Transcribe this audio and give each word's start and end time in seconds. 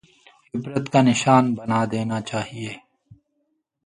عبرت 0.53 0.85
کا 0.93 0.99
نشان 1.07 1.43
بنا 1.57 1.79
دینا 1.91 2.17
چاہیے؟ 2.29 2.71